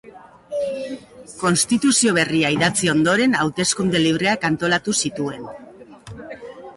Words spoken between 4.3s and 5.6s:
antolatu zituen.